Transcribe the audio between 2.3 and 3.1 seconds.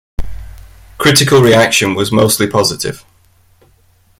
positive.